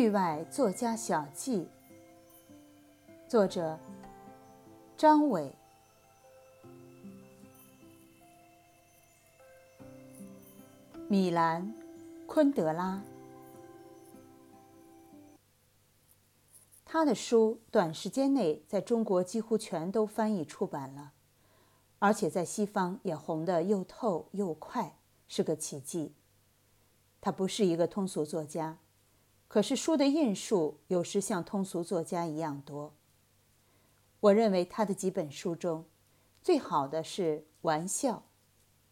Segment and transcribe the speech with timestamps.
[0.00, 1.58] 域外作家小记》，
[3.28, 3.78] 作者
[4.96, 5.54] 张伟。
[11.06, 11.62] 米兰·
[12.26, 13.02] 昆德拉，
[16.86, 21.12] 他的书短时间内在中国几乎全都翻译出版了，
[21.98, 24.96] 而且在西方也红得又透又快，
[25.28, 26.14] 是个奇迹。
[27.20, 28.78] 他不是一个通俗作家，
[29.50, 32.94] 可是书的印数有时像通俗作家一样多。
[34.20, 35.86] 我认为他的几本书中，
[36.40, 38.14] 最好的是《玩笑》，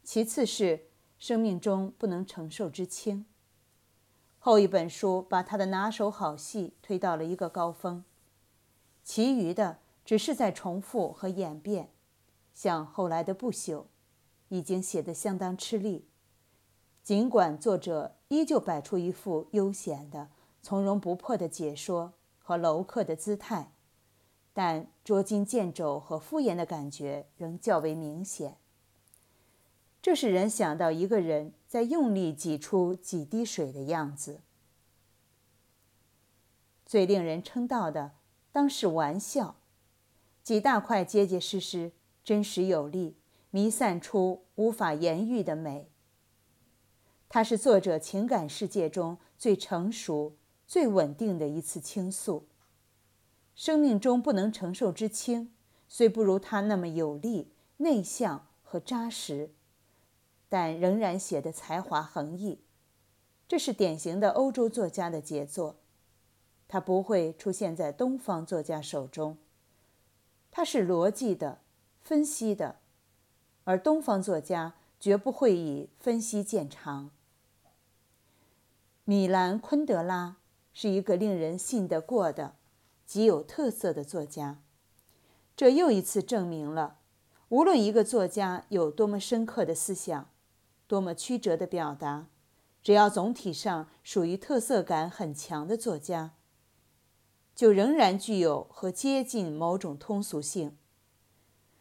[0.03, 0.89] 其次是。
[1.19, 3.27] 生命中不能承受之轻。
[4.39, 8.05] 后一本书把他的拿手好戏推到了一个高峰，
[9.03, 11.91] 其余的只是在重复和演变。
[12.55, 13.75] 像后来的《不朽》，
[14.49, 16.07] 已经写得相当吃力。
[17.03, 20.29] 尽管作者依旧摆出一副悠闲的、
[20.63, 23.73] 从容不迫的解说和楼客的姿态，
[24.53, 28.59] 但捉襟见肘和敷衍的感觉仍较为明显。
[30.01, 34.41] 这使人想到一个人在用力挤出几滴水的样子。
[36.87, 38.13] 最令人称道的
[38.51, 39.57] 当是玩笑，
[40.43, 41.93] 几大块结结实实、
[42.25, 43.19] 真实有力，
[43.51, 45.91] 弥散出无法言喻的美。
[47.29, 50.38] 它是作者情感世界中最成熟、
[50.69, 52.45] 最稳定的一次倾诉。
[53.57, 55.51] 生命中不能承受之轻，
[55.89, 59.51] 虽不如他那么有力、内向和扎实。
[60.51, 62.61] 但仍然写得才华横溢，
[63.47, 65.77] 这是典型的欧洲作家的杰作。
[66.67, 69.37] 他不会出现在东方作家手中。
[70.51, 71.59] 他是逻辑的、
[72.01, 72.77] 分析的，
[73.65, 77.11] 而东方作家绝不会以分析见长。
[79.05, 80.38] 米兰·昆德拉
[80.81, 82.55] 是一个令人信得过的、
[83.05, 84.63] 极有特色的作家。
[85.57, 86.99] 这又一次证明了，
[87.49, 90.31] 无论一个作家有多么深刻的思想。
[90.87, 92.29] 多么曲折的表达，
[92.81, 96.37] 只要总体上属于特色感很强的作家，
[97.57, 100.79] 就仍然具有和接近某种通俗性。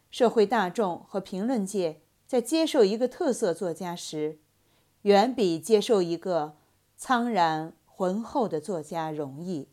[0.09, 4.39] 社会大众和评论界在接受一个特色作家时，
[5.03, 6.57] 远比接受一个
[6.97, 9.69] 苍然浑厚的作家容易。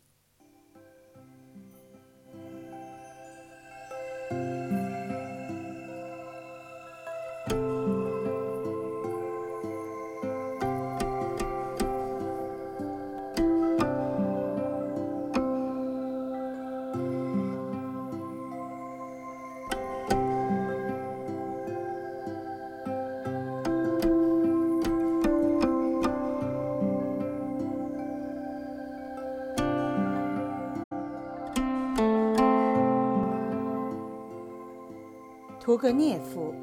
[35.65, 36.53] 屠格涅夫，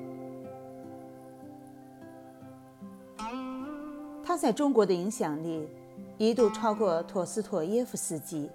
[4.23, 5.69] 他在中国的影响力
[6.19, 8.49] 一度超过陀思妥耶夫斯基。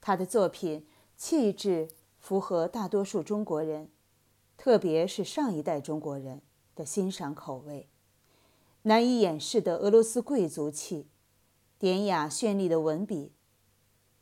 [0.00, 3.90] 他的作品气质符合大多数中国人，
[4.56, 6.40] 特别是上一代中国人
[6.74, 7.90] 的欣赏口味。
[8.84, 11.06] 难以掩饰的俄罗斯贵族气，
[11.78, 13.34] 典雅绚丽的文笔，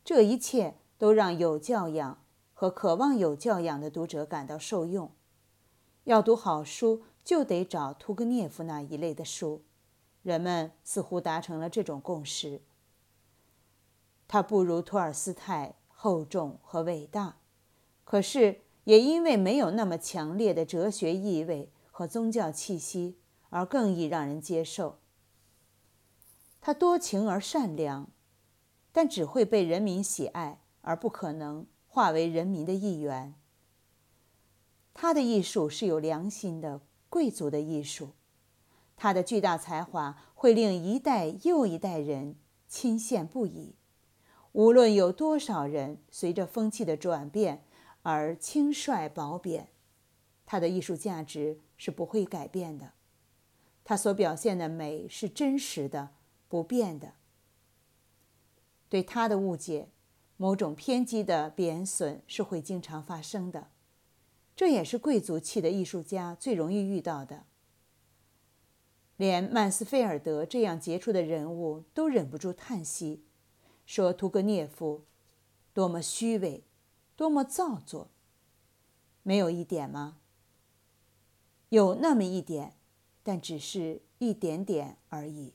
[0.03, 2.26] 这一切都让有教养。
[2.59, 5.11] 和渴望有教养的读者感到受用。
[6.05, 9.63] 要读好书，就得找屠格涅夫那一类的书。
[10.23, 12.63] 人们似乎达成了这种共识。
[14.27, 17.37] 他不如托尔斯泰厚重和伟大，
[18.03, 23.19] 可是也因为没有那么强烈的哲学意味和宗教气息，
[23.51, 24.97] 而更易让人接受。
[26.59, 28.09] 他多情而善良，
[28.91, 31.67] 但只会被人民喜爱，而不可能。
[31.97, 33.33] 化为人民的一员。
[34.93, 38.11] 他的艺术是有良心的贵族的艺术，
[38.95, 42.35] 他的巨大才华会令一代又一代人
[42.67, 43.73] 钦羡不已。
[44.51, 47.65] 无论有多少人随着风气的转变
[48.03, 49.69] 而轻率褒贬，
[50.45, 52.93] 他的艺术价值是不会改变的。
[53.83, 56.11] 他所表现的美是真实的、
[56.47, 57.13] 不变的。
[58.87, 59.89] 对他的误解。
[60.37, 63.69] 某种偏激的贬损是会经常发生的，
[64.55, 67.45] 这也是贵族气的艺术家最容易遇到的。
[69.17, 73.23] 连曼斯菲尔德这样杰出的人物都忍不住叹息，
[73.85, 75.05] 说：“屠格涅夫
[75.73, 76.63] 多么虚伪，
[77.15, 78.09] 多么造作。”
[79.23, 80.19] 没有一点吗？
[81.69, 82.75] 有那么一点，
[83.23, 85.53] 但只是一点点而已。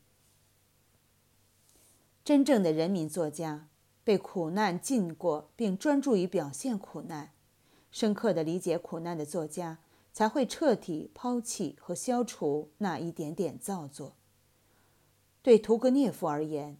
[2.25, 3.69] 真正的人民作家，
[4.04, 7.31] 被苦难浸过并专注于表现苦难，
[7.90, 9.78] 深刻的理解苦难的作家，
[10.12, 14.14] 才会彻底抛弃和消除那一点点造作。
[15.43, 16.78] 对屠格涅夫而言，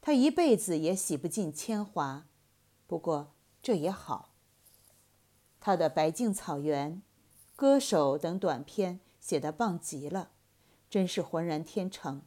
[0.00, 2.26] 他一辈子也洗不尽铅华，
[2.86, 3.32] 不过
[3.62, 4.30] 这也好。
[5.60, 6.92] 他的《白净草原》
[7.56, 10.30] 《歌手》等短篇写得棒极了，
[10.88, 12.22] 真是浑然天成。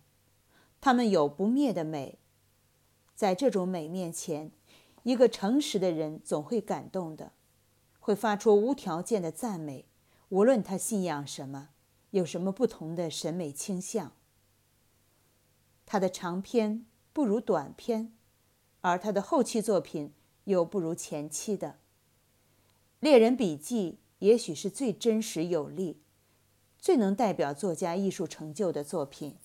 [0.79, 2.19] 他们有不灭的美，
[3.21, 4.51] 在这种美面前，
[5.03, 7.33] 一个诚实的人总会感动的，
[7.99, 9.85] 会发出无条件的赞美，
[10.29, 11.69] 无论他信仰什么，
[12.09, 14.13] 有什么不同的审美倾向。
[15.85, 16.83] 他的长篇
[17.13, 18.11] 不如短篇，
[18.79, 20.13] 而他的后期作品
[20.45, 21.67] 又不如前期的。
[23.01, 26.01] 《猎人笔记》也许是最真实有力、
[26.79, 29.37] 最能代表作家艺术成就的作品。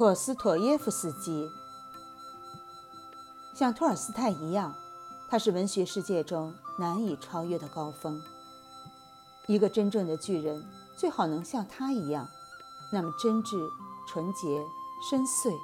[0.00, 1.52] 托斯妥耶夫斯基
[3.52, 4.74] 像托尔斯泰一样，
[5.28, 8.18] 他是文学世界中难以超越的高峰。
[9.46, 10.66] 一个真正的巨人
[10.96, 12.26] 最好能像他一样，
[12.90, 13.68] 那么真挚、
[14.08, 14.64] 纯洁、
[15.06, 15.54] 深邃，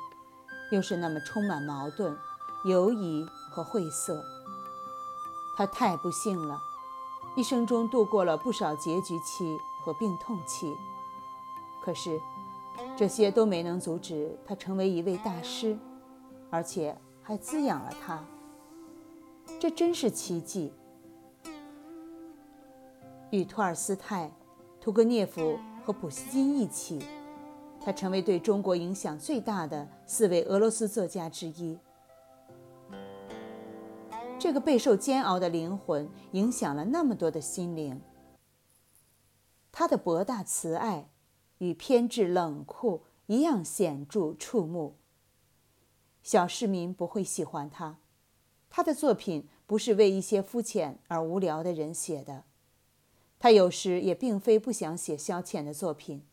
[0.71, 2.15] 又是那么充满矛盾、
[2.67, 4.23] 犹疑和晦涩。
[5.57, 6.61] 他太不幸了，
[7.37, 10.77] 一生中度过了不少结局期和病痛期。
[11.83, 12.21] 可是。
[12.97, 15.77] 这些都没能阻止他成为一位大师，
[16.51, 18.25] 而且还滋养了他。
[19.61, 20.73] 这真是奇迹。
[23.31, 24.31] 与托尔斯泰、
[24.81, 27.05] 屠格涅夫和普希金一起，
[27.81, 31.79] 他成为对中国影响最大的四位俄罗斯作家之一。
[34.39, 38.01] 这个备受煎熬的灵魂影响了那么多的心灵。
[39.71, 41.09] 他的博大慈爱。
[41.59, 44.97] 与偏执冷酷一样显著触目。
[46.23, 47.99] 小市民不会喜欢他，
[48.69, 52.45] 他的作品不是为一些肤浅而无聊的人写的。
[53.39, 56.25] 他有时也并非不想写消遣的作品，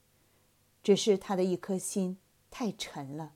[0.82, 2.18] 只是他的一颗心
[2.50, 3.34] 太沉了，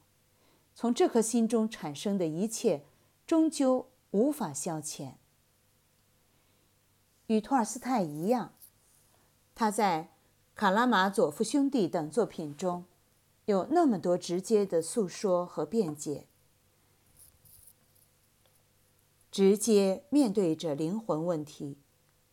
[0.73, 2.83] 从这颗心中产生的一切
[3.25, 5.13] 终究无法消遣。
[7.27, 8.53] 与托尔斯泰一样，
[9.55, 10.09] 他在。
[10.57, 12.86] 《卡拉马佐夫兄弟》等作品中，
[13.45, 16.25] 有那么多直接的诉说和辩解，
[19.30, 21.77] 直接面对着灵魂问题，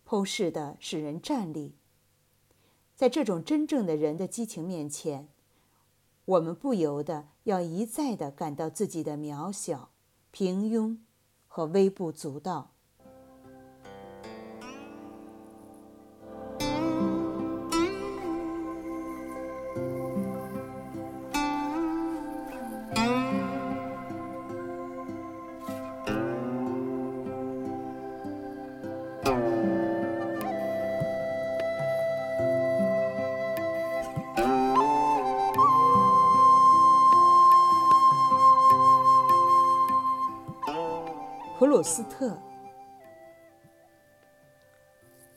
[0.09, 1.76] 剖视的使人站立。
[2.95, 5.28] 在这种真正的人的激情面前，
[6.25, 9.90] 我们不由得要一再的感到自己的渺小、
[10.31, 10.97] 平庸
[11.47, 12.74] 和微不足道。
[41.59, 42.37] 普鲁斯特。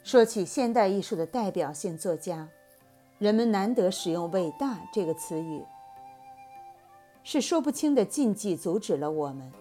[0.03, 2.49] 说起现代艺术的代表性作家，
[3.17, 5.63] 人们难得使用“伟大”这个词语，
[7.23, 9.51] 是说不清的禁忌阻止了我们，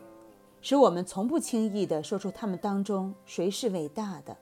[0.69, 4.37] 使我们从不轻易地说出他们当中谁是伟大的。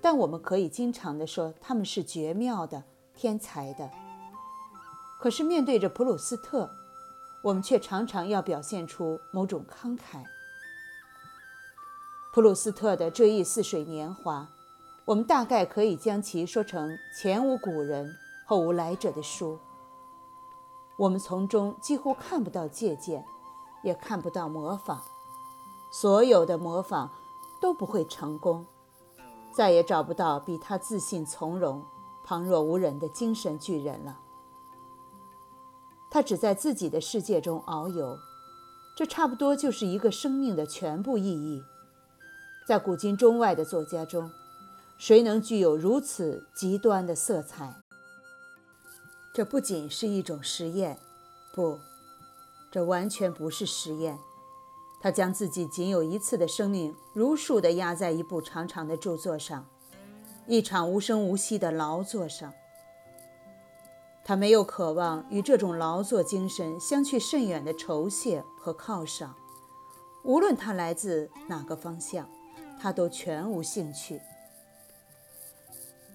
[0.00, 2.82] 但我们可以经常地说他们是绝妙的、
[3.14, 3.88] 天才的。
[5.20, 6.68] 可是面对着普鲁斯特，
[7.44, 10.24] 我们却常常要表现出某种慷慨。
[12.34, 14.48] 普鲁斯特的这一似水年华，
[15.04, 18.12] 我们大概可以将其说成前无古人
[18.48, 19.60] 后无来者的书。
[20.98, 23.24] 我们从中几乎看不到借鉴，
[23.82, 25.00] 也看不到模仿，
[25.90, 27.10] 所有的模仿
[27.60, 28.66] 都不会成功，
[29.52, 31.84] 再也找不到比他自信从容、
[32.24, 34.18] 旁若无人的精神巨人了。
[36.10, 38.18] 他只在自己的世界中遨游，
[38.96, 41.62] 这差不多就是一个生命的全部意义。
[42.66, 44.30] 在古今中外的作家中，
[44.98, 47.74] 谁能具有如此极端的色彩？
[49.32, 50.98] 这不仅是一种实验，
[51.54, 51.80] 不，
[52.72, 54.18] 这完全不是实验。
[54.98, 59.66] 他将自己仅有一次的生命如数地压在一部长长的著作上，
[60.46, 62.52] 一场无声无息的劳作上。
[64.24, 69.34] 他没有渴望与这种劳作精神相去甚远的酬谢和犒赏，
[70.22, 72.30] 无论他来自哪个方向，
[72.80, 74.20] 他都全无兴趣。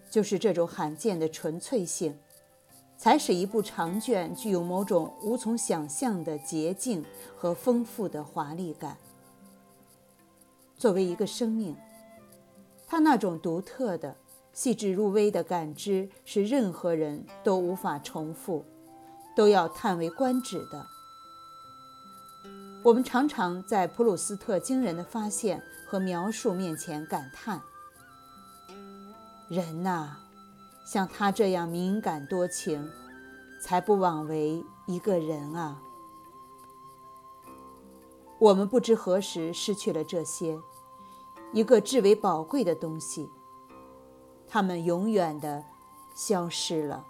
[0.09, 2.17] 就是这种罕见的纯粹性。
[2.97, 7.05] 才使一部长卷具有某种无从想象的洁净
[7.37, 8.97] 和丰富的华丽感。
[10.75, 11.75] 作为一个生命，
[12.87, 14.15] 他那种独特的、
[14.51, 18.65] 细致入微的感知是任何人都无法重复、
[19.35, 20.85] 都要叹为观止的。
[22.83, 27.61] 我们常常在普鲁斯特惊人的发现和描述面前感叹
[29.49, 30.17] ：“人呐！”
[30.87, 32.89] 像他这样敏感多情，
[33.61, 35.81] 才不枉为一个人啊！
[38.39, 40.57] 我们不知何时失去了这些，
[41.51, 43.29] 一个至为宝贵的东西，
[44.47, 45.65] 他们永远的
[46.15, 47.05] 消失了。